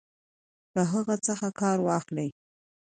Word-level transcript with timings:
له 0.75 0.83
هغه 0.91 1.15
څخه 1.27 1.47
کار 1.61 1.77
واخلي. 1.87 2.29